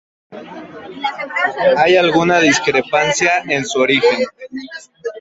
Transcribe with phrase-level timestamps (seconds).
[1.77, 4.25] Hay alguna discrepancia en su origen.